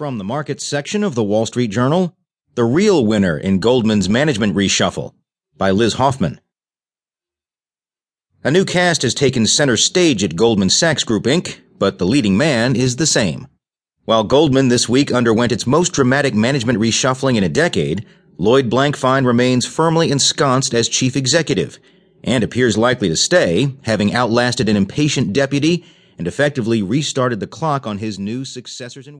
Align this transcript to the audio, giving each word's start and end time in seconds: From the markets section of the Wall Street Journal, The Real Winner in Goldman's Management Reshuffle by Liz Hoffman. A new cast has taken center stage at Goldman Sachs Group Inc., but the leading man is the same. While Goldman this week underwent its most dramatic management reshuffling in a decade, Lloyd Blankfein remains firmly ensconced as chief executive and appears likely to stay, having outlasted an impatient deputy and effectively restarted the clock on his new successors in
From 0.00 0.16
the 0.16 0.24
markets 0.24 0.66
section 0.66 1.04
of 1.04 1.14
the 1.14 1.22
Wall 1.22 1.44
Street 1.44 1.70
Journal, 1.70 2.16
The 2.54 2.64
Real 2.64 3.04
Winner 3.04 3.36
in 3.36 3.58
Goldman's 3.58 4.08
Management 4.08 4.56
Reshuffle 4.56 5.12
by 5.58 5.72
Liz 5.72 5.92
Hoffman. 5.92 6.40
A 8.42 8.50
new 8.50 8.64
cast 8.64 9.02
has 9.02 9.12
taken 9.12 9.46
center 9.46 9.76
stage 9.76 10.24
at 10.24 10.36
Goldman 10.36 10.70
Sachs 10.70 11.04
Group 11.04 11.24
Inc., 11.24 11.58
but 11.78 11.98
the 11.98 12.06
leading 12.06 12.38
man 12.38 12.76
is 12.76 12.96
the 12.96 13.04
same. 13.04 13.46
While 14.06 14.24
Goldman 14.24 14.68
this 14.68 14.88
week 14.88 15.12
underwent 15.12 15.52
its 15.52 15.66
most 15.66 15.92
dramatic 15.92 16.32
management 16.32 16.78
reshuffling 16.78 17.36
in 17.36 17.44
a 17.44 17.50
decade, 17.50 18.06
Lloyd 18.38 18.70
Blankfein 18.70 19.26
remains 19.26 19.66
firmly 19.66 20.10
ensconced 20.10 20.72
as 20.72 20.88
chief 20.88 21.14
executive 21.14 21.78
and 22.24 22.42
appears 22.42 22.78
likely 22.78 23.10
to 23.10 23.16
stay, 23.16 23.74
having 23.82 24.14
outlasted 24.14 24.66
an 24.70 24.78
impatient 24.78 25.34
deputy 25.34 25.84
and 26.20 26.26
effectively 26.26 26.82
restarted 26.82 27.40
the 27.40 27.46
clock 27.46 27.86
on 27.86 27.96
his 27.96 28.18
new 28.18 28.46
successors 28.46 29.08
in 29.08 29.18